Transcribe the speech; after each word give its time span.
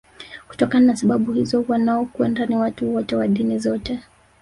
Kutokana 0.47 0.85
na 0.85 0.95
sababu 0.95 1.33
hizo 1.33 1.65
wanaokwenda 1.67 2.45
ni 2.45 2.55
watu 2.55 2.95
wote 2.95 3.15
wa 3.15 3.27
dini 3.27 3.59
zote 3.59 3.99